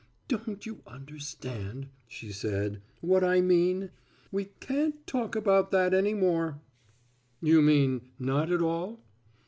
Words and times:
"Don't 0.27 0.65
you 0.65 0.81
understand," 0.87 1.89
she 2.07 2.31
said, 2.31 2.81
"what 3.01 3.23
I 3.23 3.39
mean? 3.39 3.91
We 4.31 4.45
can't 4.59 5.05
talk 5.05 5.35
about 5.35 5.69
that 5.69 5.93
any 5.93 6.15
more." 6.15 6.59
"You 7.39 7.61
mean 7.61 8.09
not 8.17 8.51
at 8.51 8.63
all?" 8.63 8.99